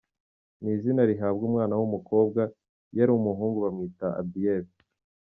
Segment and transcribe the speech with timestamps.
[0.61, 2.41] Ni izina rihabwa umwana w’umukobwa,
[2.93, 4.63] iyo ari umuhungu bamwita Abiel.